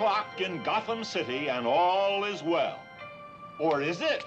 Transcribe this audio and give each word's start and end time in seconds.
o'clock 0.00 0.40
in 0.40 0.62
Gotham 0.62 1.04
City 1.04 1.50
and 1.50 1.66
all 1.66 2.24
is 2.24 2.42
well. 2.42 2.78
Or 3.58 3.82
is 3.82 4.00
it? 4.00 4.24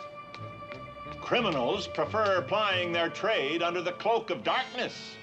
Criminals 1.20 1.88
prefer 1.88 2.44
plying 2.44 2.92
their 2.92 3.10
trade 3.10 3.64
under 3.64 3.82
the 3.82 3.94
cloak 3.94 4.30
of 4.30 4.44
darkness, 4.44 5.16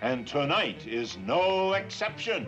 and 0.00 0.26
tonight 0.26 0.86
is 0.86 1.18
no 1.26 1.74
exception. 1.74 2.46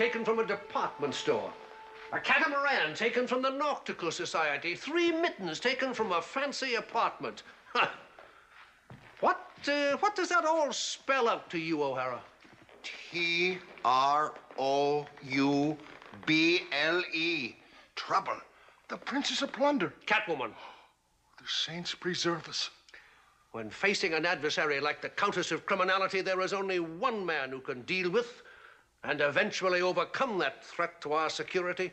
Taken 0.00 0.24
from 0.24 0.38
a 0.38 0.46
department 0.46 1.14
store. 1.14 1.52
A 2.14 2.18
catamaran 2.18 2.94
taken 2.94 3.26
from 3.26 3.42
the 3.42 3.50
Nautical 3.50 4.10
Society. 4.10 4.74
Three 4.74 5.12
mittens 5.12 5.60
taken 5.60 5.92
from 5.92 6.12
a 6.12 6.22
fancy 6.22 6.76
apartment. 6.76 7.42
What, 9.20 9.46
uh, 9.68 9.98
what 9.98 10.16
does 10.16 10.30
that 10.30 10.46
all 10.46 10.72
spell 10.72 11.28
out 11.28 11.50
to 11.50 11.58
you, 11.58 11.82
O'Hara? 11.82 12.22
T 12.82 13.58
R 13.84 14.32
O 14.58 15.04
U 15.22 15.76
B 16.24 16.62
L 16.72 17.02
E. 17.12 17.56
Trouble. 17.94 18.38
The 18.88 18.96
princess 18.96 19.42
of 19.42 19.52
plunder. 19.52 19.92
Catwoman. 20.06 20.54
The 21.38 21.44
saints 21.46 21.94
preserve 21.94 22.48
us. 22.48 22.70
When 23.52 23.68
facing 23.68 24.14
an 24.14 24.24
adversary 24.24 24.80
like 24.80 25.02
the 25.02 25.10
Countess 25.10 25.52
of 25.52 25.66
Criminality, 25.66 26.22
there 26.22 26.40
is 26.40 26.54
only 26.54 26.80
one 26.80 27.26
man 27.26 27.50
who 27.50 27.60
can 27.60 27.82
deal 27.82 28.08
with 28.08 28.42
and 29.04 29.20
eventually 29.20 29.80
overcome 29.80 30.38
that 30.38 30.64
threat 30.64 31.00
to 31.00 31.12
our 31.12 31.30
security. 31.30 31.92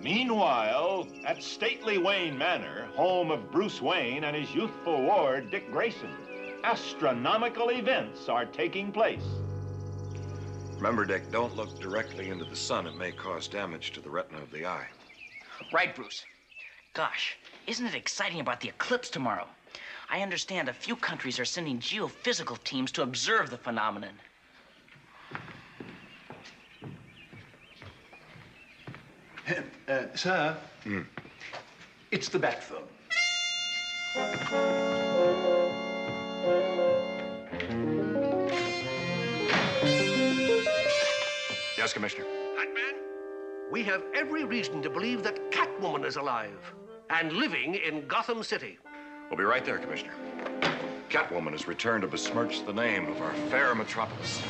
Meanwhile, 0.00 1.08
at 1.26 1.42
stately 1.42 1.98
Wayne 1.98 2.38
Manor, 2.38 2.88
home 2.94 3.30
of 3.30 3.50
Bruce 3.50 3.82
Wayne 3.82 4.24
and 4.24 4.34
his 4.34 4.54
youthful 4.54 5.02
ward, 5.02 5.50
Dick 5.50 5.70
Grayson, 5.70 6.10
astronomical 6.64 7.70
events 7.70 8.28
are 8.28 8.46
taking 8.46 8.92
place. 8.92 9.24
Remember, 10.76 11.04
Dick, 11.04 11.30
don't 11.32 11.56
look 11.56 11.80
directly 11.80 12.30
into 12.30 12.44
the 12.44 12.56
sun. 12.56 12.86
It 12.86 12.96
may 12.96 13.10
cause 13.10 13.48
damage 13.48 13.90
to 13.92 14.00
the 14.00 14.08
retina 14.08 14.40
of 14.40 14.50
the 14.52 14.64
eye. 14.64 14.86
Right, 15.72 15.94
Bruce. 15.94 16.24
Gosh, 16.94 17.36
isn't 17.66 17.84
it 17.86 17.94
exciting 17.94 18.40
about 18.40 18.60
the 18.60 18.68
eclipse 18.68 19.10
tomorrow? 19.10 19.46
I 20.10 20.22
understand 20.22 20.68
a 20.68 20.72
few 20.72 20.96
countries 20.96 21.38
are 21.38 21.44
sending 21.44 21.78
geophysical 21.78 22.62
teams 22.64 22.90
to 22.92 23.02
observe 23.02 23.50
the 23.50 23.58
phenomenon. 23.58 24.14
Uh, 29.88 30.02
sir, 30.14 30.56
it's 32.10 32.28
the 32.28 32.38
bat 32.38 32.62
phone. 32.62 32.82
Yes, 41.76 41.92
Commissioner. 41.92 42.24
Batman, 42.56 42.94
we 43.70 43.82
have 43.84 44.02
every 44.14 44.44
reason 44.44 44.82
to 44.82 44.90
believe 44.90 45.22
that 45.22 45.50
Catwoman 45.50 46.04
is 46.04 46.16
alive 46.16 46.74
and 47.08 47.32
living 47.32 47.76
in 47.76 48.06
Gotham 48.06 48.42
City. 48.42 48.78
We'll 49.30 49.36
be 49.36 49.44
right 49.44 49.64
there, 49.64 49.78
Commissioner. 49.78 50.12
Catwoman 51.10 51.52
has 51.52 51.68
returned 51.68 52.02
to 52.02 52.08
besmirch 52.08 52.64
the 52.64 52.72
name 52.72 53.08
of 53.08 53.20
our 53.20 53.32
fair 53.50 53.74
metropolis. 53.74 54.40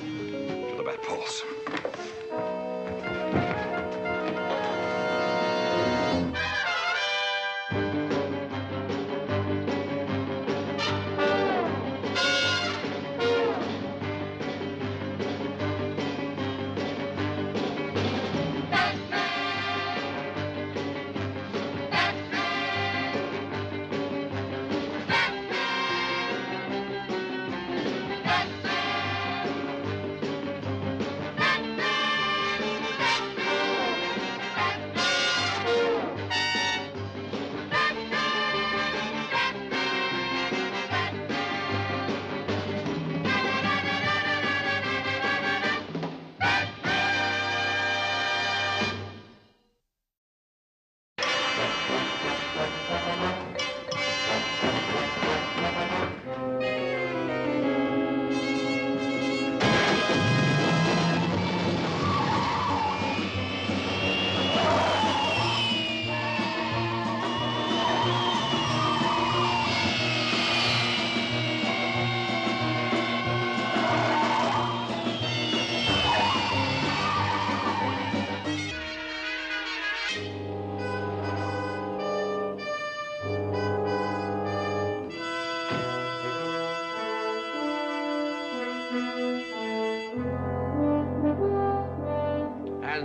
To 0.00 0.74
the 0.76 0.82
Bat 0.82 1.02
Poles. 1.02 1.42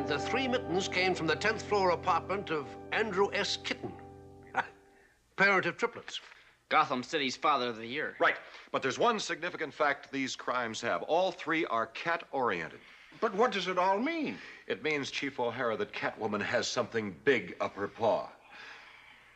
The 0.08 0.18
three 0.18 0.48
mittens 0.48 0.88
came 0.88 1.14
from 1.14 1.28
the 1.28 1.36
10th 1.36 1.62
floor 1.62 1.92
apartment 1.92 2.50
of 2.50 2.66
Andrew 2.92 3.28
S. 3.34 3.58
Kitten. 3.58 3.92
Parent 5.36 5.66
of 5.66 5.78
triplets. 5.78 6.20
Gotham 6.70 7.04
City's 7.04 7.36
Father 7.36 7.68
of 7.68 7.78
the 7.78 7.86
Year. 7.86 8.16
Right. 8.20 8.36
But 8.72 8.82
there's 8.82 8.98
one 8.98 9.20
significant 9.20 9.74
fact 9.74 10.12
these 10.12 10.36
crimes 10.36 10.82
have. 10.82 11.04
All 11.04 11.32
three 11.32 11.66
are 11.66 11.88
cat 11.88 12.24
oriented. 12.32 12.80
But 13.22 13.34
what 13.36 13.52
does 13.52 13.68
it 13.68 13.78
all 13.78 14.00
mean? 14.00 14.38
It 14.68 14.84
means, 14.84 15.10
Chief 15.12 15.40
O'Hara, 15.40 15.78
that 15.78 15.94
Catwoman 15.94 16.42
has 16.42 16.68
something 16.68 17.16
big 17.24 17.56
up 17.62 17.76
her 17.76 17.88
paw. 17.88 18.28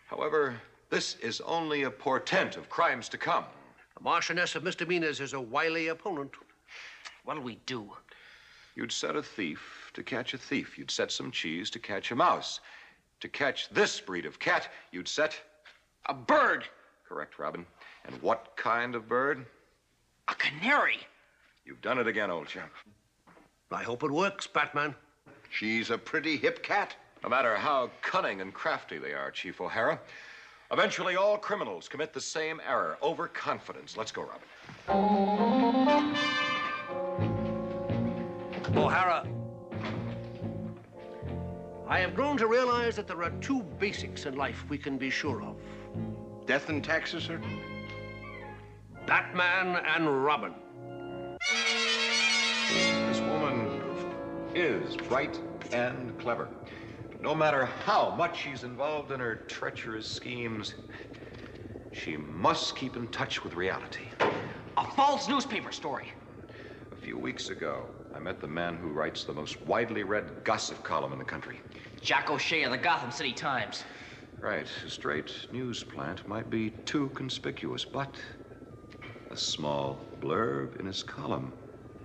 However, 0.07 0.59
this 0.89 1.15
is 1.15 1.39
only 1.41 1.83
a 1.83 1.91
portent 1.91 2.57
of 2.57 2.69
crimes 2.69 3.07
to 3.09 3.17
come. 3.17 3.45
The 3.97 4.03
Marchioness 4.03 4.55
of 4.55 4.63
Misdemeanors 4.63 5.21
is 5.21 5.31
a 5.31 5.39
wily 5.39 5.87
opponent. 5.87 6.33
What'll 7.23 7.43
we 7.43 7.55
do? 7.65 7.89
You'd 8.75 8.91
set 8.91 9.15
a 9.15 9.23
thief 9.23 9.89
to 9.93 10.03
catch 10.03 10.33
a 10.33 10.37
thief. 10.37 10.77
You'd 10.77 10.91
set 10.91 11.11
some 11.11 11.31
cheese 11.31 11.69
to 11.71 11.79
catch 11.79 12.11
a 12.11 12.15
mouse. 12.15 12.59
To 13.21 13.29
catch 13.29 13.69
this 13.69 14.01
breed 14.01 14.25
of 14.25 14.37
cat, 14.37 14.67
you'd 14.91 15.07
set. 15.07 15.39
A 16.07 16.13
bird! 16.13 16.65
Correct, 17.07 17.39
Robin. 17.39 17.65
And 18.05 18.21
what 18.21 18.53
kind 18.57 18.95
of 18.95 19.07
bird? 19.07 19.45
A 20.27 20.35
canary! 20.35 20.99
You've 21.63 21.81
done 21.81 21.99
it 21.99 22.07
again, 22.07 22.31
old 22.31 22.47
chap. 22.47 22.71
I 23.71 23.83
hope 23.83 24.03
it 24.03 24.11
works, 24.11 24.47
Batman. 24.47 24.95
She's 25.51 25.89
a 25.91 25.97
pretty 25.97 26.37
hip 26.37 26.63
cat. 26.63 26.95
No 27.23 27.29
matter 27.29 27.55
how 27.55 27.91
cunning 28.01 28.41
and 28.41 28.53
crafty 28.53 28.97
they 28.97 29.13
are, 29.13 29.29
Chief 29.29 29.61
O'Hara, 29.61 29.99
eventually 30.71 31.17
all 31.17 31.37
criminals 31.37 31.87
commit 31.87 32.13
the 32.13 32.21
same 32.21 32.61
error 32.67 32.97
overconfidence. 33.03 33.97
Let's 33.97 34.11
go, 34.11 34.23
Robin. 34.23 34.47
O'Hara, 38.75 39.27
I 41.87 41.99
have 41.99 42.15
grown 42.15 42.37
to 42.37 42.47
realize 42.47 42.95
that 42.95 43.05
there 43.05 43.21
are 43.21 43.31
two 43.41 43.61
basics 43.77 44.25
in 44.25 44.37
life 44.37 44.63
we 44.69 44.77
can 44.77 44.97
be 44.97 45.09
sure 45.09 45.43
of 45.43 45.57
Death 46.45 46.69
and 46.69 46.83
taxes, 46.83 47.25
sir? 47.25 47.39
Batman 49.05 49.83
and 49.85 50.23
Robin. 50.23 50.55
Is 54.55 54.95
bright 55.07 55.39
and 55.71 56.17
clever. 56.19 56.47
No 57.21 57.35
matter 57.35 57.65
how 57.65 58.13
much 58.15 58.41
she's 58.41 58.63
involved 58.63 59.11
in 59.11 59.19
her 59.19 59.35
treacherous 59.47 60.07
schemes, 60.07 60.73
she 61.91 62.17
must 62.17 62.75
keep 62.75 62.95
in 62.95 63.07
touch 63.07 63.43
with 63.43 63.55
reality. 63.55 64.05
A 64.77 64.85
false 64.95 65.29
newspaper 65.29 65.71
story. 65.71 66.05
A 66.91 66.95
few 66.95 67.17
weeks 67.17 67.49
ago, 67.49 67.85
I 68.13 68.19
met 68.19 68.41
the 68.41 68.47
man 68.47 68.75
who 68.77 68.89
writes 68.89 69.23
the 69.23 69.33
most 69.33 69.63
widely 69.65 70.03
read 70.03 70.43
gossip 70.43 70.83
column 70.83 71.13
in 71.13 71.19
the 71.19 71.25
country. 71.25 71.59
Jack 72.01 72.29
O'Shea 72.29 72.63
of 72.63 72.71
the 72.71 72.77
Gotham 72.77 73.11
City 73.11 73.31
Times. 73.33 73.83
Right, 74.41 74.67
a 74.85 74.89
straight 74.89 75.31
news 75.51 75.83
plant 75.83 76.27
might 76.27 76.49
be 76.49 76.71
too 76.85 77.09
conspicuous, 77.09 77.85
but 77.85 78.15
a 79.29 79.37
small 79.37 79.99
blurb 80.19 80.79
in 80.79 80.87
his 80.87 81.03
column 81.03 81.53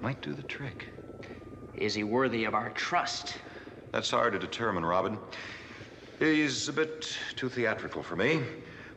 might 0.01 0.21
do 0.21 0.35
the 0.35 0.43
trick. 0.43 0.87
Is 1.77 1.95
he 1.95 2.05
worthy 2.05 2.45
of 2.45 2.55
our 2.55 2.71
trust? 2.71 3.37
That's 3.93 4.11
hard 4.11 4.33
to 4.33 4.39
determine, 4.39 4.85
Robin. 4.85 5.19
He's 6.19 6.69
a 6.69 6.73
bit 6.73 7.15
too 7.37 7.51
theatrical 7.51 8.03
for 8.03 8.17
me, 8.17 8.41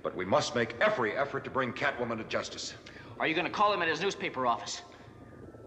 but 0.02 0.16
we 0.16 0.24
must 0.24 0.56
make 0.56 0.76
every 0.80 1.12
effort 1.18 1.44
to 1.44 1.50
bring 1.50 1.74
Catwoman 1.74 2.18
to 2.18 2.24
justice. 2.24 2.76
Are 3.20 3.28
you 3.28 3.36
going 3.36 3.46
to 3.46 3.52
call 3.52 3.74
him 3.74 3.82
at 3.82 3.90
his 3.90 4.02
newspaper 4.02 4.48
office? 4.48 4.82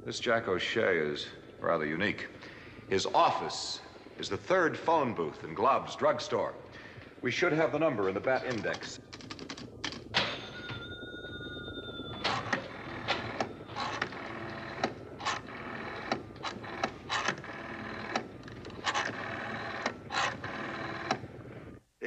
This 0.06 0.20
Jack 0.20 0.48
O'Shea 0.48 0.96
is 0.96 1.26
rather 1.60 1.84
unique. 1.84 2.28
His 2.88 3.06
office 3.14 3.80
is 4.18 4.30
the 4.30 4.38
third 4.38 4.76
phone 4.76 5.12
booth 5.12 5.44
in 5.44 5.54
Glob's 5.54 5.94
drugstore. 5.94 6.54
We 7.20 7.30
should 7.30 7.52
have 7.52 7.72
the 7.72 7.78
number 7.78 8.08
in 8.08 8.14
the 8.14 8.20
Bat 8.20 8.46
Index. 8.46 8.98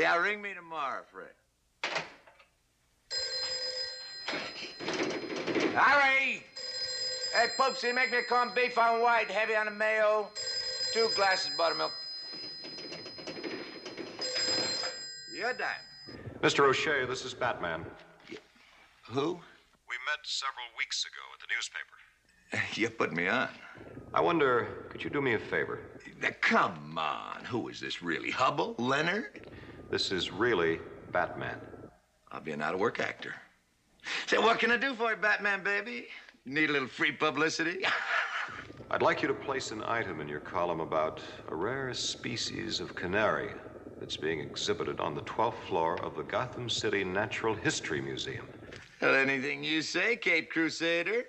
Yeah, 0.06 0.18
ring 0.18 0.40
me 0.40 0.54
tomorrow, 0.54 1.02
Fred. 1.12 1.34
Harry! 5.74 6.44
Hey, 7.34 7.48
Poopsie, 7.58 7.92
make 7.92 8.12
me 8.12 8.20
a 8.20 8.22
corned 8.22 8.54
beef 8.54 8.78
on 8.78 9.02
white, 9.02 9.32
heavy 9.32 9.56
on 9.56 9.66
the 9.66 9.72
mayo. 9.72 10.28
Two 10.94 11.10
glasses 11.16 11.50
buttermilk. 11.58 11.92
You're 15.36 15.54
dime. 15.54 15.70
Mr. 16.44 16.66
O'Shea, 16.66 17.08
this 17.08 17.26
is 17.26 17.34
Batman. 17.34 17.84
Who? 19.06 19.32
We 19.90 19.96
met 20.06 20.20
several 20.22 20.68
weeks 20.78 21.04
ago 21.04 21.24
at 21.34 21.40
the 21.40 21.48
newspaper. 21.56 22.76
You 22.80 22.92
put 22.92 23.12
me 23.12 23.28
on. 23.28 23.50
I 24.14 24.22
wonder, 24.22 24.68
could 24.90 25.04
you 25.04 25.10
do 25.10 25.20
me 25.20 25.34
a 25.34 25.40
favor? 25.40 25.80
Now, 26.22 26.30
come 26.42 26.96
on. 26.96 27.44
Who 27.46 27.70
is 27.70 27.80
this 27.80 28.04
really? 28.04 28.30
Hubble? 28.30 28.76
Leonard? 28.78 29.42
This 29.90 30.12
is 30.12 30.32
really 30.32 30.80
Batman. 31.12 31.58
I'll 32.32 32.42
be 32.42 32.52
an 32.52 32.62
out 32.62 32.74
of 32.74 32.80
work 32.80 33.00
actor. 33.00 33.34
Say, 34.28 34.38
what 34.38 34.60
can 34.60 34.72
I 34.72 34.78
do 34.78 34.94
for 34.96 35.12
you, 35.12 35.16
Batman, 35.18 35.64
baby? 35.64 36.08
Need 36.46 36.70
a 36.70 36.74
little 36.74 36.88
free 36.88 37.12
publicity? 37.12 37.80
I'd 38.92 39.02
like 39.02 39.22
you 39.22 39.28
to 39.28 39.34
place 39.34 39.72
an 39.72 39.84
item 39.88 40.22
in 40.22 40.28
your 40.28 40.40
column 40.40 40.80
about 40.80 41.22
a 41.48 41.56
rare 41.56 41.94
species 41.94 42.80
of 42.80 42.94
canary 42.96 43.50
that's 44.00 44.18
being 44.18 44.40
exhibited 44.40 45.00
on 45.00 45.16
the 45.16 45.22
12th 45.22 45.56
floor 45.68 46.00
of 46.04 46.16
the 46.16 46.24
Gotham 46.24 46.70
City 46.70 47.04
Natural 47.04 47.56
History 47.56 48.02
Museum. 48.02 48.46
well, 49.02 49.16
anything 49.16 49.64
you 49.64 49.82
say, 49.82 50.16
Caped 50.16 50.52
Crusader. 50.52 51.24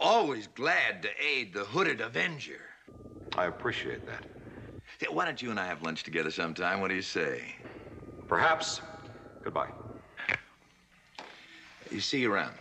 Always 0.00 0.46
glad 0.48 1.02
to 1.02 1.08
aid 1.20 1.52
the 1.52 1.64
hooded 1.64 2.00
Avenger. 2.00 2.60
I 3.36 3.46
appreciate 3.46 4.06
that. 4.06 4.26
Why 5.10 5.24
don't 5.24 5.40
you 5.42 5.50
and 5.50 5.58
I 5.58 5.66
have 5.66 5.82
lunch 5.82 6.02
together 6.04 6.30
sometime? 6.30 6.80
What 6.80 6.88
do 6.88 6.94
you 6.94 7.02
say? 7.02 7.54
Perhaps. 8.28 8.80
Goodbye. 9.42 9.68
You 11.90 12.00
see 12.00 12.20
you 12.20 12.32
around. 12.32 12.54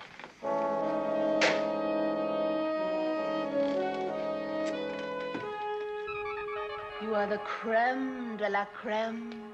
You 7.01 7.15
are 7.15 7.27
the 7.27 7.39
creme 7.39 8.38
de 8.38 8.50
la 8.50 8.65
creme 8.65 9.54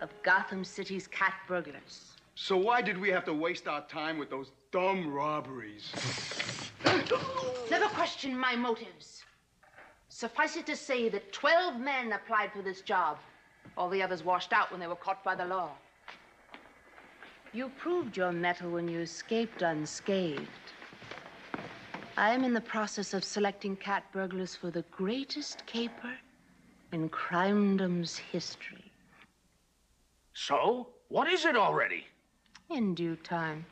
of 0.00 0.10
Gotham 0.22 0.64
City's 0.64 1.06
cat 1.06 1.34
burglars. 1.46 2.12
So 2.34 2.56
why 2.56 2.82
did 2.82 2.98
we 2.98 3.10
have 3.10 3.24
to 3.26 3.34
waste 3.34 3.68
our 3.68 3.86
time 3.86 4.18
with 4.18 4.30
those 4.30 4.50
dumb 4.70 5.12
robberies? 5.12 5.92
Never 7.70 7.86
question 7.86 8.36
my 8.36 8.56
motives. 8.56 9.22
Suffice 10.08 10.56
it 10.56 10.66
to 10.66 10.76
say 10.76 11.08
that 11.08 11.32
12 11.32 11.78
men 11.78 12.12
applied 12.12 12.52
for 12.52 12.62
this 12.62 12.80
job. 12.80 13.18
All 13.76 13.88
the 13.88 14.02
others 14.02 14.22
washed 14.22 14.52
out 14.52 14.70
when 14.70 14.80
they 14.80 14.86
were 14.86 14.96
caught 14.96 15.24
by 15.24 15.34
the 15.34 15.46
law. 15.46 15.70
You 17.52 17.70
proved 17.78 18.16
your 18.16 18.32
mettle 18.32 18.70
when 18.70 18.88
you 18.88 19.00
escaped 19.00 19.62
unscathed. 19.62 20.48
I 22.16 22.30
am 22.30 22.44
in 22.44 22.52
the 22.52 22.60
process 22.60 23.14
of 23.14 23.24
selecting 23.24 23.76
cat 23.76 24.04
burglars 24.12 24.54
for 24.54 24.70
the 24.70 24.84
greatest 24.90 25.64
caper 25.66 26.12
in 26.92 27.08
crimedom's 27.08 28.16
history. 28.16 28.92
So, 30.34 30.88
what 31.08 31.28
is 31.28 31.44
it 31.44 31.56
already? 31.56 32.06
In 32.70 32.94
due 32.94 33.16
time. 33.16 33.64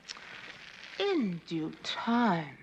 In 0.98 1.40
due 1.46 1.72
time. 1.82 2.59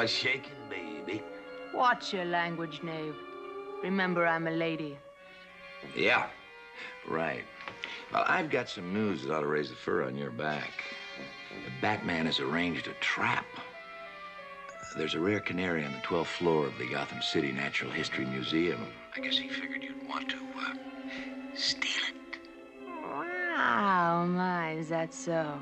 What's 0.00 0.14
shaking, 0.14 0.56
baby? 0.70 1.22
Watch 1.74 2.14
your 2.14 2.24
language, 2.24 2.82
knave. 2.82 3.14
Remember, 3.82 4.26
I'm 4.26 4.46
a 4.46 4.50
lady. 4.50 4.96
Yeah, 5.94 6.28
right. 7.06 7.44
Well, 8.10 8.24
I've 8.26 8.48
got 8.48 8.70
some 8.70 8.94
news 8.94 9.22
that 9.22 9.30
ought 9.30 9.40
to 9.40 9.46
raise 9.46 9.68
the 9.68 9.76
fur 9.76 10.04
on 10.04 10.16
your 10.16 10.30
back. 10.30 10.70
The 11.66 11.70
Batman 11.82 12.24
has 12.24 12.40
arranged 12.40 12.86
a 12.86 12.94
trap. 13.00 13.44
There's 14.96 15.12
a 15.12 15.20
rare 15.20 15.38
canary 15.38 15.84
on 15.84 15.92
the 15.92 15.98
12th 15.98 16.28
floor 16.28 16.64
of 16.64 16.78
the 16.78 16.88
Gotham 16.88 17.20
City 17.20 17.52
Natural 17.52 17.90
History 17.90 18.24
Museum. 18.24 18.86
I 19.14 19.20
guess 19.20 19.36
he 19.36 19.50
figured 19.50 19.82
you'd 19.82 20.08
want 20.08 20.30
to 20.30 20.36
uh, 20.36 20.74
steal 21.54 22.04
it. 22.08 22.38
Wow, 23.04 24.24
my, 24.24 24.72
is 24.72 24.88
that 24.88 25.12
so? 25.12 25.58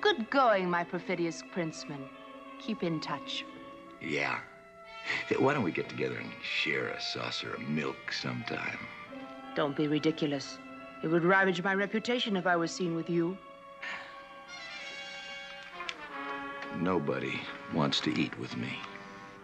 Good 0.00 0.30
going, 0.30 0.70
my 0.70 0.84
perfidious 0.84 1.42
princeman. 1.52 2.08
Keep 2.64 2.82
in 2.82 2.98
touch. 2.98 3.44
Yeah. 4.00 4.38
Why 5.38 5.52
don't 5.52 5.64
we 5.64 5.70
get 5.70 5.88
together 5.90 6.16
and 6.16 6.30
share 6.42 6.88
a 6.88 7.00
saucer 7.00 7.52
of 7.52 7.60
milk 7.68 8.10
sometime? 8.10 8.78
Don't 9.54 9.76
be 9.76 9.86
ridiculous. 9.86 10.56
It 11.02 11.08
would 11.08 11.24
ravage 11.24 11.62
my 11.62 11.74
reputation 11.74 12.36
if 12.36 12.46
I 12.46 12.56
was 12.56 12.70
seen 12.70 12.94
with 12.94 13.10
you. 13.10 13.36
nobody 16.80 17.38
wants 17.74 18.00
to 18.00 18.18
eat 18.18 18.36
with 18.38 18.56
me. 18.56 18.72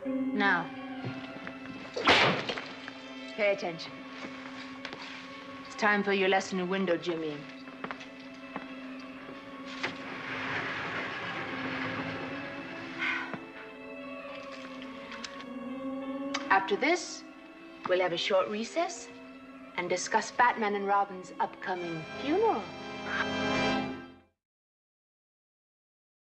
Now, 0.06 0.66
pay 3.36 3.52
attention. 3.52 3.92
It's 5.66 5.76
time 5.76 6.02
for 6.02 6.14
your 6.14 6.30
lesson 6.30 6.58
in 6.58 6.70
window 6.70 6.96
jimmying. 6.96 7.38
After 16.70 16.86
this, 16.86 17.24
we'll 17.88 17.98
have 17.98 18.12
a 18.12 18.16
short 18.16 18.48
recess 18.48 19.08
and 19.76 19.90
discuss 19.90 20.30
Batman 20.30 20.76
and 20.76 20.86
Robin's 20.86 21.32
upcoming 21.40 22.00
funeral. 22.22 22.62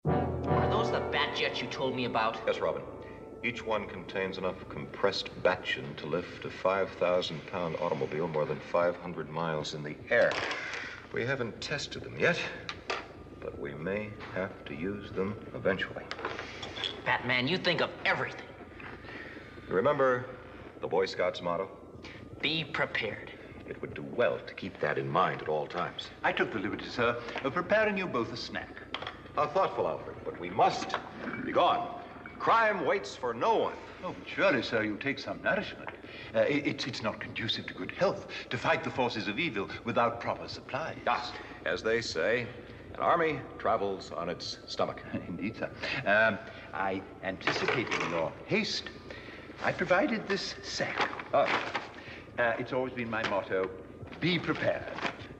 Are 0.08 0.70
those 0.72 0.90
the 0.90 1.02
bat 1.12 1.36
jets 1.36 1.62
you 1.62 1.68
told 1.68 1.96
me 1.96 2.06
about? 2.06 2.40
Yes, 2.48 2.62
Robin. 2.62 2.82
Each 3.44 3.64
one 3.64 3.86
contains 3.86 4.40
enough 4.40 4.68
compressed 4.70 5.30
batchin 5.44 5.96
to 5.98 6.08
lift 6.08 6.44
a 6.46 6.50
5,000 6.50 7.46
pound 7.46 7.76
automobile 7.76 8.28
more 8.28 8.46
than 8.46 8.60
500 8.60 9.30
miles 9.30 9.76
in 9.76 9.84
the 9.84 9.96
air. 10.10 10.32
We 11.14 11.24
haven't 11.28 11.62
tested 11.62 12.02
them 12.02 12.18
yet, 12.18 12.40
but 13.40 13.60
we 13.60 13.76
may 13.76 14.10
have 14.34 14.66
to 14.66 14.74
use 14.74 15.12
them 15.12 15.36
eventually. 15.54 16.06
Batman, 17.06 17.48
you 17.48 17.60
think 17.60 17.82
of 17.82 17.92
everything. 18.04 18.48
You 19.70 19.76
remember 19.76 20.26
the 20.82 20.88
Boy 20.88 21.06
Scouts 21.06 21.42
motto? 21.42 21.70
Be 22.42 22.64
prepared. 22.64 23.32
It 23.68 23.80
would 23.82 23.94
do 23.94 24.04
well 24.16 24.38
to 24.46 24.54
keep 24.56 24.80
that 24.82 24.98
in 24.98 25.08
mind 25.08 25.42
at 25.42 25.48
all 25.48 25.66
times. 25.68 26.10
I 26.24 26.32
took 26.34 26.52
the 26.52 26.60
liberty, 26.60 26.86
sir, 26.90 27.18
of 27.44 27.54
preparing 27.54 27.98
you 27.98 28.06
both 28.08 28.32
a 28.34 28.38
snack. 28.38 28.78
How 29.36 29.48
thoughtful, 29.48 29.88
Alfred, 29.88 30.18
but 30.26 30.40
we 30.40 30.50
must 30.50 30.96
be 31.46 31.52
gone. 31.52 31.88
Crime 32.40 32.86
waits 32.86 33.16
for 33.16 33.34
no 33.34 33.56
one. 33.56 33.74
Oh, 34.04 34.14
surely, 34.26 34.62
sir, 34.62 34.84
you 34.84 34.98
take 34.98 35.18
some 35.18 35.42
nourishment. 35.42 35.90
Uh, 36.36 36.40
it- 36.40 36.68
it's, 36.68 36.86
it's 36.86 37.02
not 37.02 37.20
conducive 37.22 37.66
to 37.68 37.74
good 37.74 37.92
health 37.92 38.28
to 38.50 38.58
fight 38.58 38.84
the 38.84 38.90
forces 38.90 39.28
of 39.30 39.40
evil 39.40 39.70
without 39.86 40.20
proper 40.20 40.48
supplies. 40.48 40.98
Yes, 41.06 41.32
as 41.66 41.82
they 41.82 42.02
say, 42.02 42.42
an 42.96 43.00
army 43.02 43.40
travels 43.58 44.12
on 44.12 44.28
its 44.30 44.60
stomach. 44.68 45.02
Indeed, 45.30 45.56
sir. 45.58 45.72
Um, 46.06 46.38
I, 46.74 47.02
anticipating 47.24 48.06
your 48.10 48.34
haste, 48.46 48.90
I 49.64 49.72
provided 49.72 50.28
this 50.28 50.56
sack. 50.62 51.10
Oh. 51.34 51.48
Uh, 52.38 52.54
it's 52.60 52.74
always 52.74 52.92
been 52.94 53.10
my 53.10 53.26
motto, 53.30 53.70
be 54.20 54.38
prepared. 54.38 54.92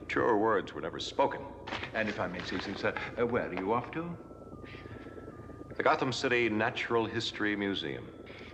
Truer 0.08 0.38
words 0.38 0.72
were 0.72 0.80
never 0.80 0.98
spoken. 0.98 1.40
And 1.92 2.08
if 2.08 2.18
I 2.18 2.26
may 2.28 2.40
say 2.40 2.58
so, 2.58 2.72
sir, 2.74 2.94
uh, 3.18 3.26
where 3.26 3.48
are 3.48 3.54
you 3.54 3.74
off 3.74 3.90
to? 3.92 4.16
The 5.76 5.82
Gotham 5.82 6.12
City 6.12 6.48
Natural 6.48 7.04
History 7.04 7.54
Museum. 7.54 8.06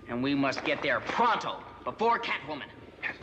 And 0.08 0.22
we 0.22 0.34
must 0.34 0.64
get 0.64 0.82
there 0.82 1.00
pronto, 1.00 1.62
before 1.84 2.18
Catwoman. 2.18 2.64
If 3.02 3.20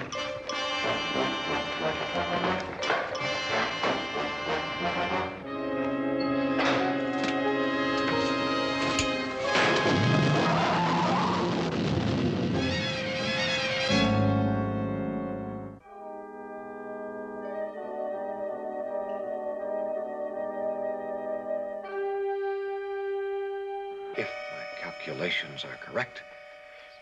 correct, 25.91 26.21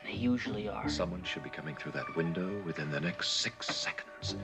They 0.03 0.13
usually 0.13 0.67
are. 0.69 0.87
someone 0.87 1.23
should 1.23 1.43
be 1.43 1.49
coming 1.49 1.75
through 1.75 1.93
that 1.93 2.15
window 2.15 2.61
within 2.65 2.91
the 2.91 3.01
next 3.01 3.39
six 3.41 3.67
seconds. 3.67 4.35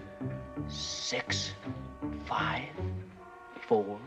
Six, 0.67 1.51
five, 2.25 2.63
four. 3.67 3.99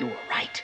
You 0.00 0.06
were 0.06 0.16
right. 0.30 0.62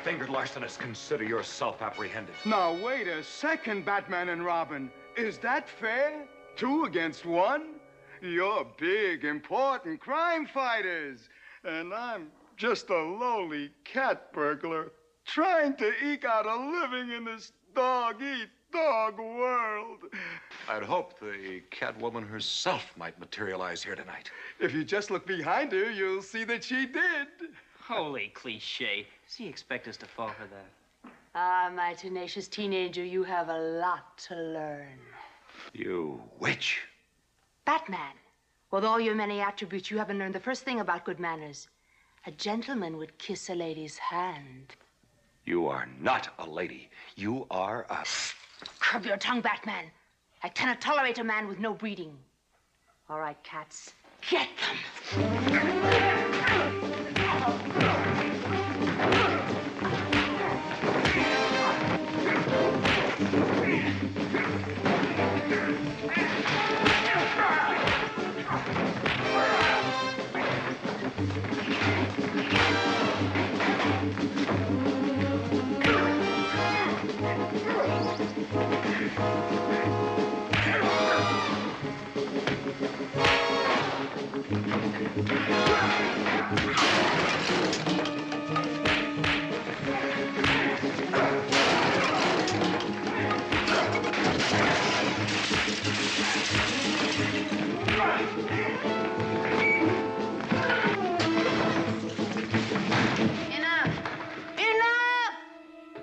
Light-fingered 0.00 0.28
larcenist. 0.30 0.78
Consider 0.78 1.24
yourself 1.24 1.82
apprehended. 1.82 2.34
Now, 2.46 2.72
wait 2.72 3.06
a 3.06 3.22
second, 3.22 3.84
Batman 3.84 4.30
and 4.30 4.42
Robin. 4.42 4.90
Is 5.14 5.36
that 5.38 5.68
fair? 5.68 6.24
Two 6.56 6.84
against 6.84 7.26
one? 7.26 7.74
You're 8.22 8.66
big, 8.78 9.24
important 9.24 10.00
crime 10.00 10.46
fighters. 10.46 11.28
And 11.64 11.92
I'm 11.92 12.28
just 12.56 12.88
a 12.88 12.94
lowly 12.94 13.72
cat 13.84 14.32
burglar 14.32 14.92
trying 15.26 15.76
to 15.76 15.92
eke 16.02 16.24
out 16.24 16.46
a 16.46 16.56
living 16.56 17.14
in 17.14 17.26
this 17.26 17.52
dog 17.74 18.22
eat 18.22 18.48
dog 18.72 19.18
world. 19.18 19.98
I'd 20.68 20.82
hoped 20.82 21.20
the 21.20 21.62
Catwoman 21.70 22.26
herself 22.26 22.94
might 22.96 23.18
materialize 23.20 23.82
here 23.82 23.96
tonight. 23.96 24.30
If 24.60 24.72
you 24.72 24.82
just 24.82 25.10
look 25.10 25.26
behind 25.26 25.72
her, 25.72 25.90
you'll 25.90 26.22
see 26.22 26.44
that 26.44 26.64
she 26.64 26.86
did. 26.86 27.28
Holy 27.90 28.28
cliche. 28.28 29.04
Does 29.26 29.34
he 29.34 29.48
expect 29.48 29.88
us 29.88 29.96
to 29.96 30.06
fall 30.06 30.28
for 30.28 30.46
that? 30.46 31.12
Ah, 31.34 31.72
my 31.74 31.92
tenacious 31.94 32.46
teenager, 32.46 33.04
you 33.04 33.24
have 33.24 33.48
a 33.48 33.58
lot 33.58 34.16
to 34.28 34.36
learn. 34.36 34.96
You 35.72 36.22
witch. 36.38 36.82
Batman, 37.64 38.14
with 38.70 38.84
all 38.84 39.00
your 39.00 39.16
many 39.16 39.40
attributes, 39.40 39.90
you 39.90 39.98
haven't 39.98 40.20
learned 40.20 40.36
the 40.36 40.40
first 40.40 40.62
thing 40.62 40.78
about 40.78 41.04
good 41.04 41.18
manners. 41.18 41.66
A 42.26 42.30
gentleman 42.30 42.96
would 42.96 43.18
kiss 43.18 43.50
a 43.50 43.56
lady's 43.56 43.98
hand. 43.98 44.76
You 45.44 45.66
are 45.66 45.88
not 46.00 46.28
a 46.38 46.48
lady. 46.48 46.90
You 47.16 47.44
are 47.50 47.86
a... 47.90 48.04
Curb 48.78 49.04
your 49.04 49.16
tongue, 49.16 49.40
Batman. 49.40 49.86
I 50.44 50.48
cannot 50.48 50.80
tolerate 50.80 51.18
a 51.18 51.24
man 51.24 51.48
with 51.48 51.58
no 51.58 51.74
breeding. 51.74 52.16
All 53.08 53.18
right, 53.18 53.42
cats, 53.42 53.94
get 54.30 54.48
them. 55.16 56.39
Enough! 57.40 57.76
Enough! 57.78 58.09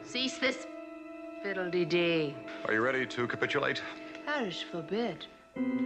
Cease 0.04 0.38
this 0.40 0.68
fiddle-dee-dee. 1.44 2.36
Are 2.66 2.74
you 2.74 2.82
ready 2.82 3.06
to 3.06 3.28
capitulate? 3.28 3.82
Parish 4.26 4.66
forbid. 4.66 5.28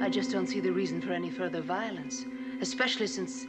I 0.02 0.10
just 0.10 0.32
don't 0.32 0.48
see 0.48 0.60
the 0.60 0.72
reason 0.72 1.02
for 1.02 1.14
any 1.14 1.30
further 1.30 1.62
violence, 1.62 2.26
especially 2.60 3.08
since 3.08 3.46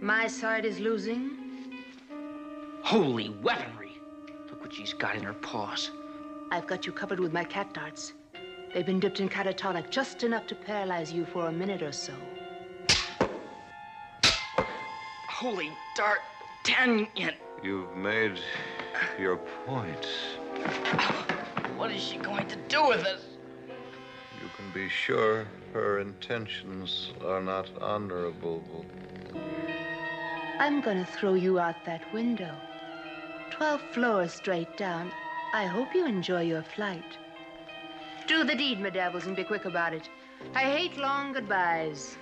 my 0.00 0.26
side 0.26 0.64
is 0.64 0.78
losing. 0.78 1.30
Holy 2.82 3.30
weaponry. 3.42 3.98
Look 4.48 4.60
what 4.60 4.72
she's 4.72 4.92
got 4.92 5.16
in 5.16 5.22
her 5.22 5.32
paws. 5.32 5.90
I've 6.52 6.66
got 6.66 6.86
you 6.86 6.92
covered 6.92 7.18
with 7.18 7.32
my 7.32 7.42
cat 7.42 7.74
darts. 7.74 8.12
They've 8.72 8.86
been 8.86 9.00
dipped 9.00 9.20
in 9.20 9.28
catatonic 9.28 9.90
just 9.90 10.22
enough 10.22 10.46
to 10.48 10.54
paralyze 10.54 11.12
you 11.12 11.24
for 11.24 11.46
a 11.46 11.52
minute 11.52 11.82
or 11.82 11.92
so. 11.92 12.12
Holy 15.28 15.70
dart. 15.96 16.20
Tangent. 16.62 17.36
You've 17.62 17.94
made 17.96 18.40
your 19.18 19.36
point. 19.66 20.06
What 21.76 21.90
is 21.90 22.02
she 22.02 22.16
going 22.18 22.46
to 22.48 22.56
do 22.68 22.88
with 22.88 23.04
us? 23.04 23.35
Can 24.66 24.82
be 24.82 24.88
sure 24.88 25.46
her 25.74 26.00
intentions 26.00 27.12
are 27.24 27.40
not 27.40 27.70
honorable. 27.80 28.84
I'm 30.58 30.80
gonna 30.80 31.06
throw 31.06 31.34
you 31.34 31.60
out 31.60 31.84
that 31.84 32.12
window. 32.12 32.52
12 33.50 33.80
floors 33.92 34.32
straight 34.32 34.76
down. 34.76 35.12
I 35.52 35.66
hope 35.66 35.94
you 35.94 36.04
enjoy 36.04 36.42
your 36.42 36.64
flight. 36.64 37.16
Do 38.26 38.42
the 38.42 38.56
deed, 38.56 38.80
my 38.80 38.90
devils, 38.90 39.26
and 39.26 39.36
be 39.36 39.44
quick 39.44 39.66
about 39.66 39.94
it. 39.94 40.08
I 40.56 40.64
hate 40.64 40.96
long 40.96 41.32
goodbyes. 41.32 42.16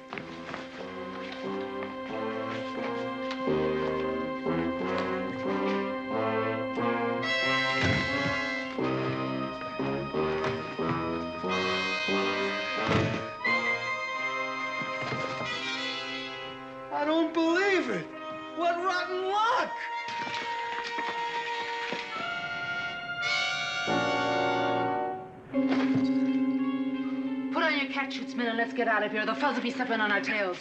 Put 28.04 28.12
on 28.12 28.16
your 28.16 28.20
cat 28.20 28.28
suits, 28.28 28.34
men, 28.36 28.48
and 28.48 28.58
let's 28.58 28.74
get 28.74 28.86
out 28.86 29.02
of 29.02 29.12
here. 29.12 29.24
The 29.24 29.34
fuzz 29.34 29.56
will 29.56 29.62
be 29.62 29.70
stepping 29.70 29.98
on 30.00 30.12
our 30.12 30.20
tails. 30.20 30.58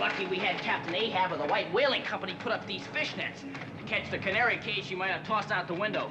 Lucky 0.00 0.26
we 0.26 0.38
had 0.38 0.58
Captain 0.58 0.94
Ahab 0.94 1.30
of 1.32 1.38
the 1.38 1.46
White 1.46 1.70
Whaling 1.74 2.02
Company 2.02 2.34
put 2.38 2.52
up 2.52 2.66
these 2.66 2.86
fish 2.86 3.14
nets. 3.18 3.42
To 3.42 3.84
catch 3.84 4.10
the 4.10 4.16
canary 4.16 4.56
cage 4.56 4.90
you 4.90 4.96
might 4.96 5.10
have 5.10 5.26
tossed 5.26 5.50
out 5.50 5.68
the 5.68 5.74
window. 5.74 6.10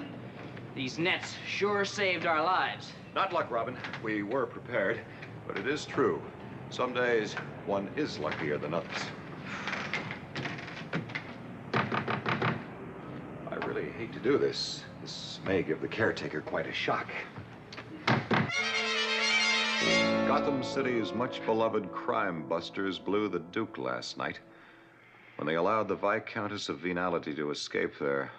These 0.76 1.00
nets 1.00 1.34
sure 1.48 1.86
saved 1.86 2.28
our 2.28 2.44
lives. 2.44 2.92
Not 3.16 3.34
luck, 3.34 3.50
Robin. 3.50 3.76
We 4.04 4.22
were 4.22 4.46
prepared, 4.46 5.02
but 5.48 5.58
it 5.58 5.66
is 5.66 5.86
true. 5.86 6.22
Some 6.70 6.94
days, 6.94 7.34
one 7.66 7.90
is 7.96 8.20
luckier 8.20 8.60
than 8.60 8.76
others. 8.76 9.06
I 11.74 13.56
really 13.66 13.90
hate 13.98 14.14
to 14.14 14.20
do 14.20 14.38
this. 14.38 14.84
This 15.02 15.40
may 15.46 15.64
give 15.64 15.82
the 15.82 15.88
caretaker 15.88 16.42
quite 16.42 16.68
a 16.68 16.74
shock. 16.74 17.08
Gotham 20.28 20.64
City's 20.64 21.14
much 21.14 21.44
beloved 21.46 21.92
crime 21.92 22.48
busters 22.48 23.00
blew 23.00 23.30
the 23.30 23.40
Duke 23.40 23.78
last 23.78 24.18
night 24.18 24.40
when 25.38 25.48
they 25.48 25.56
allowed 25.56 25.88
the 25.88 25.96
Viscountess 25.96 26.70
of 26.70 26.80
Venality 26.80 27.34
to 27.36 27.52
escape 27.52 27.98
their 27.98 28.32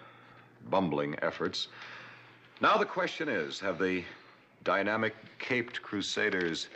bumbling 0.69 1.15
efforts. 1.21 1.67
Now 2.61 2.77
the 2.77 2.85
question 2.85 3.29
is 3.29 3.59
have 3.59 3.79
the 3.79 4.03
dynamic 4.63 5.15
caped 5.39 5.81
crusaders 5.81 6.67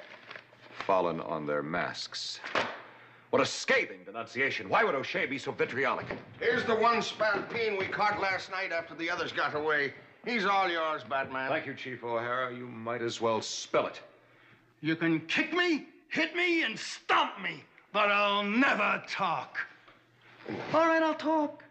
fallen 0.86 1.20
on 1.22 1.46
their 1.46 1.64
masks? 1.64 2.40
What 3.32 3.42
a 3.42 3.46
scathing 3.46 4.00
denunciation. 4.06 4.70
Why 4.70 4.84
would 4.84 4.96
O'Shea 4.96 5.26
be 5.26 5.38
so 5.38 5.52
vitriolic? 5.52 6.06
Here's 6.40 6.66
the 6.66 6.76
one 6.76 6.98
spalpeen 6.98 7.80
we 7.80 7.86
caught 7.86 8.20
last 8.20 8.52
night 8.52 8.72
after 8.72 8.94
the 8.96 9.10
others 9.10 9.32
got 9.32 9.56
away. 9.56 9.94
He's 10.26 10.46
all 10.46 10.70
yours, 10.70 11.04
Batman. 11.10 11.50
Thank 11.50 11.66
you, 11.66 11.74
Chief 11.74 12.04
O'Hara. 12.04 12.54
You 12.54 12.68
might 12.68 13.02
as 13.02 13.22
well 13.22 13.42
spill 13.42 13.88
it. 13.88 14.02
You 14.84 14.96
can 14.96 15.20
kick 15.28 15.54
me, 15.54 15.86
hit 16.10 16.36
me, 16.36 16.64
and 16.64 16.78
stomp 16.78 17.40
me, 17.40 17.64
but 17.94 18.10
I'll 18.10 18.44
never 18.44 19.04
talk. 19.08 19.60
All 20.74 20.88
right, 20.88 21.04
I'll 21.04 21.14
talk. 21.14 21.64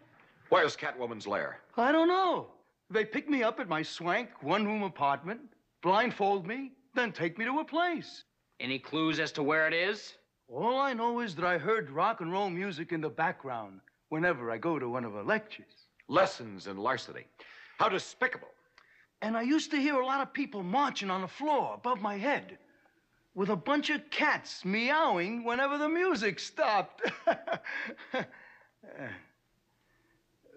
Where's 0.47 0.77
Catwoman's 0.77 1.27
lair? 1.27 1.59
I 1.75 1.91
don't 1.91 2.07
know. 2.07 2.47
They 2.89 3.03
pick 3.03 3.29
me 3.29 3.43
up 3.43 3.59
at 3.59 3.67
my 3.67 3.83
swank 3.83 4.29
one 4.41 4.65
room 4.65 4.83
apartment, 4.83 5.41
blindfold 5.83 6.47
me, 6.47 6.71
then 6.95 7.11
take 7.11 7.37
me 7.37 7.43
to 7.43 7.59
a 7.59 7.65
place. 7.65 8.23
Any 8.61 8.79
clues 8.79 9.19
as 9.19 9.33
to 9.33 9.43
where 9.43 9.67
it 9.67 9.73
is? 9.73 10.13
All 10.47 10.79
I 10.79 10.93
know 10.93 11.19
is 11.19 11.35
that 11.35 11.45
I 11.45 11.57
heard 11.57 11.89
rock 11.89 12.21
and 12.21 12.31
roll 12.31 12.49
music 12.49 12.93
in 12.93 13.01
the 13.01 13.09
background 13.09 13.81
whenever 14.07 14.51
I 14.51 14.57
go 14.57 14.79
to 14.79 14.87
one 14.87 15.03
of 15.03 15.13
her 15.13 15.23
lectures. 15.23 15.87
Lessons 16.07 16.67
in 16.67 16.77
larceny. 16.77 17.25
How 17.77 17.89
despicable. 17.89 18.47
And 19.21 19.35
I 19.35 19.41
used 19.41 19.69
to 19.71 19.77
hear 19.77 19.95
a 19.95 20.05
lot 20.05 20.21
of 20.21 20.33
people 20.33 20.63
marching 20.63 21.09
on 21.09 21.21
the 21.21 21.27
floor 21.27 21.73
above 21.75 22.01
my 22.01 22.17
head 22.17 22.57
with 23.33 23.49
a 23.49 23.55
bunch 23.55 23.89
of 23.89 24.09
cats 24.09 24.65
meowing 24.65 25.43
whenever 25.43 25.77
the 25.77 25.89
music 25.89 26.39
stopped. 26.39 27.01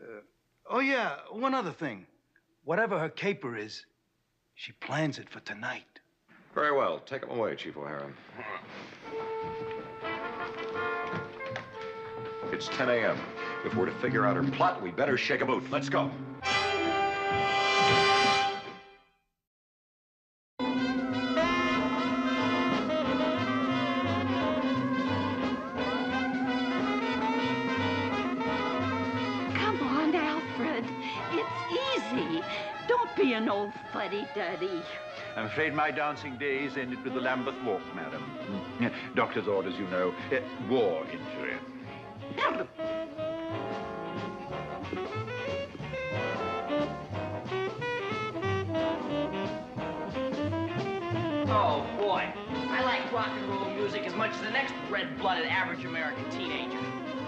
Uh, 0.04 0.20
oh, 0.68 0.80
yeah, 0.80 1.16
one 1.30 1.54
other 1.54 1.70
thing. 1.70 2.06
Whatever 2.64 2.98
her 2.98 3.08
caper 3.08 3.56
is, 3.56 3.86
she 4.54 4.72
plans 4.72 5.18
it 5.18 5.30
for 5.30 5.40
tonight. 5.40 6.00
Very 6.54 6.76
well. 6.76 6.98
Take 7.00 7.24
him 7.24 7.30
away, 7.30 7.54
Chief 7.56 7.76
O'Hara. 7.76 8.12
It's 12.52 12.68
10 12.68 12.88
a.m. 12.90 13.18
If 13.64 13.74
we're 13.74 13.86
to 13.86 13.92
figure 13.92 14.26
out 14.26 14.36
her 14.36 14.42
plot, 14.42 14.80
we 14.82 14.90
better 14.90 15.16
shake 15.16 15.40
a 15.40 15.46
boot. 15.46 15.68
Let's 15.70 15.88
go. 15.88 16.10
Be 33.74 33.80
an 33.80 33.86
old 33.86 33.92
fuddy-duddy. 33.92 34.82
I'm 35.36 35.46
afraid 35.46 35.74
my 35.74 35.90
dancing 35.90 36.36
days 36.36 36.76
ended 36.76 37.02
with 37.04 37.14
the 37.14 37.20
Lambeth 37.20 37.60
Walk, 37.64 37.82
madam. 37.94 38.24
Mm. 38.78 38.92
Doctor's 39.14 39.48
orders, 39.48 39.74
you 39.78 39.86
know. 39.88 40.14
Uh, 40.32 40.40
war 40.68 41.04
injury. 41.12 41.56
Oh, 51.46 51.86
boy. 51.98 52.32
I 52.70 52.82
like 52.84 53.12
rock 53.12 53.28
and 53.28 53.48
roll 53.48 53.70
music 53.70 54.06
as 54.06 54.14
much 54.14 54.32
as 54.32 54.40
the 54.40 54.50
next 54.50 54.74
red-blooded 54.90 55.46
average 55.46 55.84
American 55.84 56.28
teenager. 56.30 56.78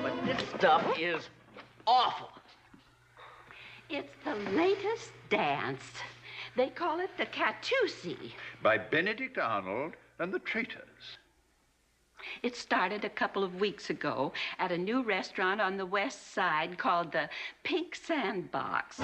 But 0.02 0.12
this 0.24 0.48
stuff 0.56 0.84
is 0.98 1.28
awful. 1.86 2.30
It's 3.88 4.12
the 4.24 4.34
latest 4.50 5.12
dance. 5.30 5.82
They 6.56 6.70
call 6.70 7.00
it 7.00 7.10
the 7.18 7.26
Catusi. 7.26 8.32
By 8.62 8.78
Benedict 8.78 9.36
Arnold 9.36 9.92
and 10.18 10.32
the 10.32 10.38
Traitors. 10.38 11.18
It 12.42 12.56
started 12.56 13.04
a 13.04 13.10
couple 13.10 13.44
of 13.44 13.60
weeks 13.60 13.90
ago 13.90 14.32
at 14.58 14.72
a 14.72 14.78
new 14.78 15.02
restaurant 15.02 15.60
on 15.60 15.76
the 15.76 15.84
west 15.84 16.32
side 16.32 16.78
called 16.78 17.12
the 17.12 17.28
Pink 17.62 17.94
Sandbox. 17.94 18.98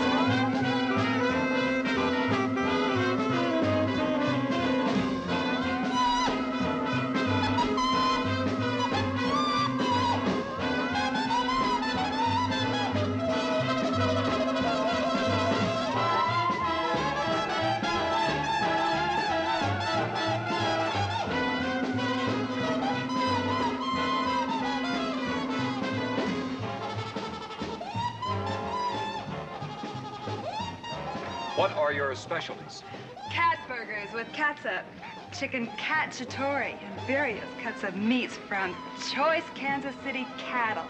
What 31.62 31.76
are 31.76 31.92
your 31.92 32.12
specialties? 32.16 32.82
Cat 33.30 33.56
burgers 33.68 34.12
with 34.12 34.26
catsup, 34.32 34.84
chicken 35.32 35.68
cacciatore, 35.78 36.74
and 36.74 37.06
various 37.06 37.44
cuts 37.62 37.84
of 37.84 37.94
meats 37.94 38.36
from 38.48 38.74
choice 39.12 39.44
Kansas 39.54 39.94
City 40.02 40.26
cattle. 40.38 40.88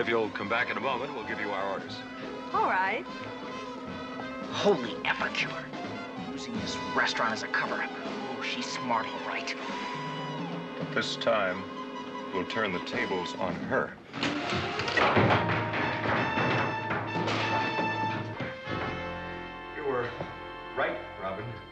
If 0.00 0.08
you'll 0.08 0.30
come 0.30 0.48
back 0.48 0.72
in 0.72 0.76
a 0.76 0.80
moment, 0.80 1.14
we'll 1.14 1.28
give 1.28 1.38
you 1.40 1.50
our 1.50 1.70
orders. 1.70 1.98
All 2.52 2.66
right. 2.66 3.06
Holy 4.50 4.96
epicure. 5.04 5.64
Using 6.32 6.58
this 6.62 6.76
restaurant 6.96 7.32
as 7.32 7.44
a 7.44 7.46
cover-up. 7.46 7.88
Oh, 8.04 8.42
she's 8.42 8.66
smart, 8.66 9.06
all 9.06 9.28
right. 9.28 9.54
But 10.80 10.92
this 10.96 11.14
time, 11.14 11.62
we'll 12.34 12.46
turn 12.46 12.72
the 12.72 12.80
tables 12.80 13.36
on 13.38 13.54
her. 13.54 13.92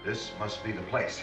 This 0.06 0.30
must 0.38 0.62
be 0.62 0.70
the 0.70 0.82
place. 0.82 1.20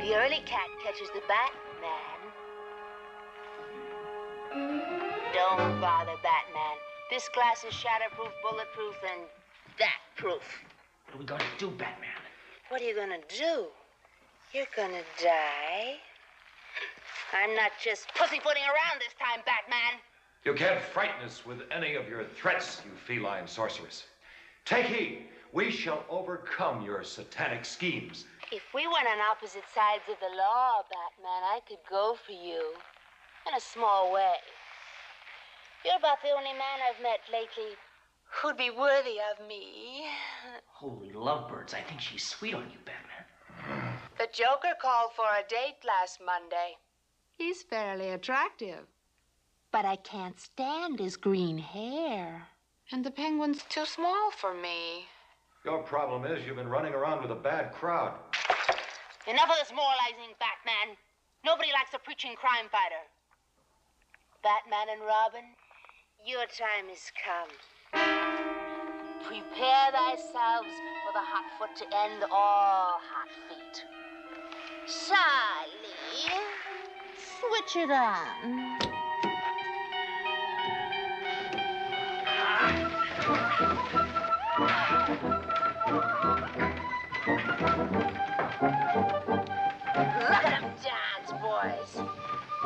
The 0.00 0.14
early 0.16 0.42
cat 0.44 0.68
catches 0.82 1.08
the 1.14 1.22
Batman. 1.30 2.18
Don't 5.32 5.80
bother, 5.80 6.16
Batman. 6.20 6.76
This 7.08 7.28
glass 7.32 7.62
is 7.62 7.72
shatterproof, 7.72 8.32
bulletproof, 8.42 8.96
and 9.12 9.22
that 9.78 10.00
proof. 10.16 10.42
What 11.04 11.14
are 11.14 11.18
we 11.18 11.24
gonna 11.26 11.44
do, 11.58 11.70
Batman? 11.70 12.10
What 12.70 12.80
are 12.80 12.84
you 12.84 12.96
gonna 12.96 13.22
do? 13.28 13.66
You're 14.52 14.66
gonna 14.74 15.02
die 15.22 15.98
I'm 17.32 17.54
not 17.54 17.70
just 17.82 18.08
pussyfooting 18.14 18.62
around 18.62 18.98
this 18.98 19.14
time, 19.18 19.42
Batman. 19.44 20.00
You 20.46 20.54
can't 20.54 20.80
frighten 20.80 21.24
us 21.24 21.44
with 21.44 21.62
any 21.72 21.96
of 21.96 22.08
your 22.08 22.22
threats, 22.22 22.80
you 22.84 22.92
feline 22.94 23.48
sorceress. 23.48 24.04
Take 24.64 24.86
heed. 24.86 25.26
We 25.52 25.72
shall 25.72 26.04
overcome 26.08 26.82
your 26.82 27.02
satanic 27.02 27.64
schemes. 27.64 28.26
If 28.52 28.62
we 28.72 28.86
went 28.86 29.08
on 29.08 29.18
opposite 29.28 29.64
sides 29.74 30.04
of 30.08 30.14
the 30.20 30.36
law, 30.38 30.82
Batman, 30.88 31.42
I 31.42 31.58
could 31.66 31.82
go 31.90 32.16
for 32.24 32.30
you. 32.30 32.74
In 33.48 33.54
a 33.56 33.60
small 33.60 34.12
way. 34.12 34.36
You're 35.84 35.96
about 35.98 36.22
the 36.22 36.30
only 36.30 36.52
man 36.52 36.78
I've 36.88 37.02
met 37.02 37.22
lately 37.32 37.74
who'd 38.22 38.56
be 38.56 38.70
worthy 38.70 39.18
of 39.32 39.44
me. 39.48 40.06
Holy 40.66 41.12
lovebirds, 41.12 41.74
I 41.74 41.80
think 41.80 42.00
she's 42.00 42.24
sweet 42.24 42.54
on 42.54 42.70
you, 42.70 42.78
Batman. 42.84 43.98
The 44.16 44.28
Joker 44.32 44.76
called 44.80 45.10
for 45.16 45.24
a 45.24 45.42
date 45.48 45.82
last 45.84 46.20
Monday. 46.24 46.76
He's 47.36 47.64
fairly 47.64 48.10
attractive. 48.10 48.86
But 49.76 49.84
I 49.84 49.96
can't 49.96 50.40
stand 50.40 50.98
his 50.98 51.18
green 51.18 51.58
hair. 51.58 52.48
And 52.92 53.04
the 53.04 53.10
penguin's 53.10 53.62
too 53.68 53.84
small 53.84 54.30
for 54.30 54.54
me. 54.54 55.04
Your 55.66 55.82
problem 55.82 56.24
is 56.24 56.46
you've 56.46 56.56
been 56.56 56.70
running 56.70 56.94
around 56.94 57.20
with 57.20 57.30
a 57.30 57.34
bad 57.34 57.74
crowd. 57.74 58.14
Enough 59.28 59.50
of 59.50 59.56
this 59.60 59.76
moralizing, 59.76 60.32
Batman. 60.40 60.96
Nobody 61.44 61.68
likes 61.72 61.92
a 61.92 61.98
preaching 61.98 62.34
crime 62.36 62.70
fighter. 62.72 63.04
Batman 64.42 64.96
and 64.96 65.02
Robin, 65.02 65.44
your 66.24 66.46
time 66.46 66.88
has 66.88 67.12
come. 67.20 67.52
Prepare 69.28 69.92
thyselves 69.92 70.72
for 71.04 71.12
the 71.12 71.20
hot 71.20 71.44
foot 71.58 71.76
to 71.76 71.84
end 71.84 72.24
all 72.32 72.96
hot 72.96 73.28
feet. 73.50 73.84
Charlie, 74.88 76.32
switch 77.20 77.76
it 77.76 77.90
on. 77.90 78.75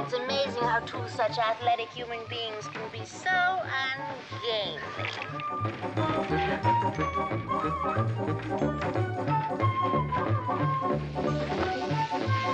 It's 0.02 0.14
amazing 0.14 0.62
how 0.62 0.80
two 0.80 1.06
such 1.08 1.38
athletic 1.38 1.88
human 1.90 2.18
beings 2.28 2.66
can 2.68 2.88
be 2.90 3.04
so 3.04 3.30
ungainly. 3.30 4.80
We've 12.40 12.48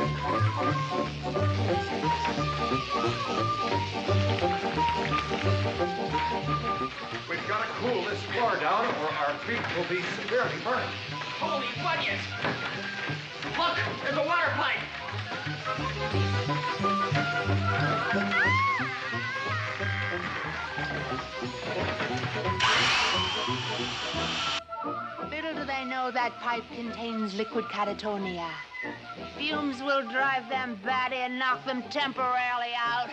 got 7.47 7.63
to 7.63 7.69
cool 7.75 8.03
this 8.05 8.21
floor 8.33 8.57
down 8.57 8.87
or 8.87 9.11
our 9.13 9.35
feet 9.47 9.63
will 9.77 9.85
be 9.89 10.03
severely 10.17 10.59
burned. 10.65 10.91
Holy 11.39 11.69
bunions! 11.85 12.23
Look, 13.57 13.79
there's 14.03 14.17
a 14.17 14.27
water 14.27 14.51
pipe. 14.57 14.81
Little 25.31 25.55
do 25.55 25.65
they 25.65 25.85
know 25.85 26.11
that 26.11 26.33
pipe 26.41 26.65
contains 26.75 27.35
liquid 27.37 27.67
catatonia. 27.67 28.51
Fumes 29.37 29.83
will 29.83 30.03
drive 30.03 30.49
them 30.49 30.81
batty 30.85 31.17
and 31.17 31.39
knock 31.39 31.65
them 31.67 31.83
temporarily 31.91 32.73
out. 32.77 33.11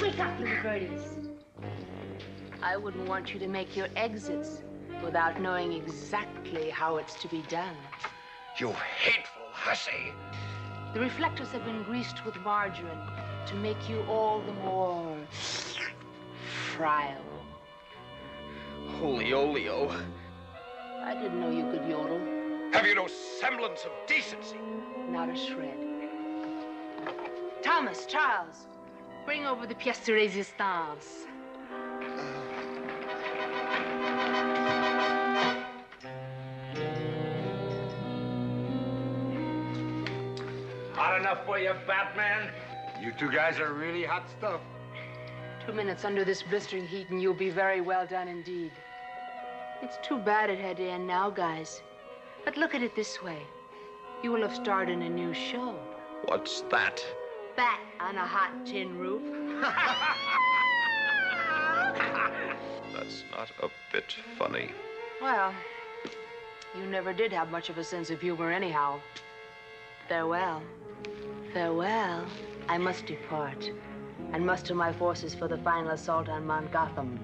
Wake 0.00 0.18
up, 0.18 0.38
little 0.38 0.62
birdies. 0.62 1.18
I 2.62 2.76
wouldn't 2.76 3.08
want 3.08 3.32
you 3.32 3.40
to 3.40 3.48
make 3.48 3.74
your 3.76 3.88
exits 3.96 4.62
without 5.12 5.38
knowing 5.42 5.74
exactly 5.74 6.70
how 6.70 6.96
it's 6.96 7.12
to 7.20 7.28
be 7.28 7.42
done. 7.42 7.76
You 8.56 8.68
hateful 8.96 9.42
hussy. 9.52 10.10
The 10.94 11.00
reflectors 11.00 11.50
have 11.52 11.66
been 11.66 11.82
greased 11.82 12.24
with 12.24 12.34
margarine 12.40 13.06
to 13.44 13.54
make 13.56 13.90
you 13.90 14.00
all 14.08 14.40
the 14.40 14.54
more 14.64 15.14
friable. 16.74 17.44
Holy 19.00 19.34
oleo. 19.34 19.90
Oh. 19.90 21.02
I 21.04 21.12
didn't 21.12 21.38
know 21.38 21.50
you 21.50 21.70
could 21.70 21.86
yodel. 21.86 22.18
Have 22.72 22.86
you 22.86 22.94
no 22.94 23.06
semblance 23.06 23.84
of 23.84 23.90
decency? 24.06 24.56
Not 25.10 25.28
a 25.28 25.36
shred. 25.36 25.76
Thomas, 27.62 28.06
Charles, 28.06 28.66
bring 29.26 29.44
over 29.44 29.66
the 29.66 29.74
pièce 29.74 30.06
de 30.06 30.12
résistance. 30.12 31.26
Hot 41.32 41.38
enough 41.38 41.46
for 41.46 41.58
you, 41.58 41.72
Batman? 41.86 42.50
You 43.00 43.10
two 43.10 43.32
guys 43.32 43.58
are 43.58 43.72
really 43.72 44.04
hot 44.04 44.28
stuff. 44.28 44.60
Two 45.64 45.72
minutes 45.72 46.04
under 46.04 46.26
this 46.26 46.42
blistering 46.42 46.86
heat, 46.86 47.08
and 47.08 47.22
you'll 47.22 47.32
be 47.32 47.48
very 47.48 47.80
well 47.80 48.06
done 48.06 48.28
indeed. 48.28 48.70
It's 49.80 49.96
too 50.06 50.18
bad 50.18 50.50
it 50.50 50.58
had 50.58 50.76
to 50.76 50.86
end 50.86 51.06
now, 51.06 51.30
guys. 51.30 51.80
But 52.44 52.58
look 52.58 52.74
at 52.74 52.82
it 52.82 52.94
this 52.94 53.22
way 53.22 53.38
you 54.22 54.30
will 54.30 54.42
have 54.42 54.54
starred 54.54 54.90
in 54.90 55.00
a 55.00 55.08
new 55.08 55.32
show. 55.32 55.74
What's 56.26 56.60
that? 56.70 57.02
Bat 57.56 57.80
on 57.98 58.16
a 58.16 58.26
hot 58.26 58.66
tin 58.66 58.98
roof. 58.98 59.22
That's 62.94 63.24
not 63.32 63.50
a 63.62 63.70
bit 63.90 64.14
funny. 64.38 64.70
Well, 65.22 65.54
you 66.78 66.84
never 66.84 67.14
did 67.14 67.32
have 67.32 67.50
much 67.50 67.70
of 67.70 67.78
a 67.78 67.84
sense 67.84 68.10
of 68.10 68.20
humor, 68.20 68.52
anyhow. 68.52 69.00
Farewell. 70.12 70.60
Farewell. 71.54 72.26
I 72.68 72.76
must 72.76 73.06
depart 73.06 73.70
and 74.34 74.44
muster 74.44 74.74
my 74.74 74.92
forces 74.92 75.34
for 75.34 75.48
the 75.48 75.56
final 75.56 75.92
assault 75.92 76.28
on 76.28 76.46
Mount 76.46 76.70
Gotham. 76.70 77.18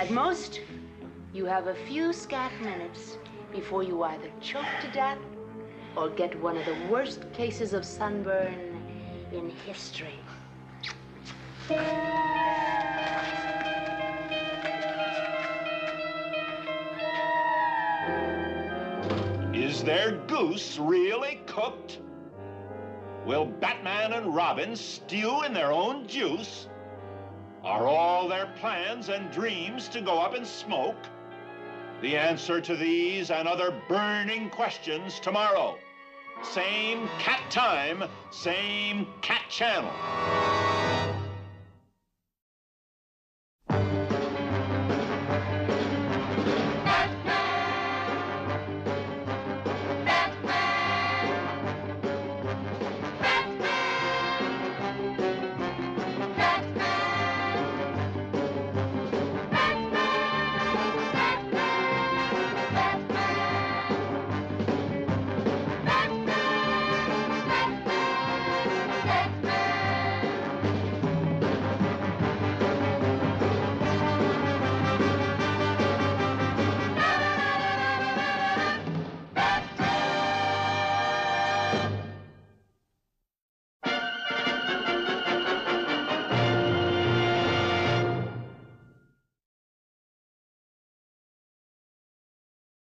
At 0.00 0.10
most, 0.10 0.62
you 1.32 1.44
have 1.44 1.68
a 1.68 1.76
few 1.86 2.12
scant 2.12 2.60
minutes 2.60 3.18
before 3.52 3.84
you 3.84 4.02
either 4.02 4.32
choke 4.40 4.66
to 4.80 4.88
death 4.88 5.18
or 5.96 6.08
get 6.08 6.36
one 6.40 6.56
of 6.56 6.66
the 6.66 6.76
worst 6.90 7.20
cases 7.32 7.72
of 7.72 7.84
sunburn 7.84 8.82
in 9.30 9.50
history. 9.64 10.18
Is 19.82 19.86
their 19.86 20.12
goose 20.28 20.78
really 20.78 21.40
cooked? 21.44 21.98
Will 23.26 23.46
Batman 23.46 24.12
and 24.12 24.32
Robin 24.32 24.76
stew 24.76 25.42
in 25.42 25.52
their 25.52 25.72
own 25.72 26.06
juice? 26.06 26.68
Are 27.64 27.88
all 27.88 28.28
their 28.28 28.46
plans 28.60 29.08
and 29.08 29.28
dreams 29.32 29.88
to 29.88 30.00
go 30.00 30.20
up 30.20 30.36
in 30.36 30.44
smoke? 30.44 31.08
The 32.00 32.16
answer 32.16 32.60
to 32.60 32.76
these 32.76 33.32
and 33.32 33.48
other 33.48 33.74
burning 33.88 34.50
questions 34.50 35.18
tomorrow. 35.18 35.76
Same 36.44 37.08
cat 37.18 37.50
time, 37.50 38.04
same 38.30 39.08
cat 39.20 39.42
channel. 39.48 40.41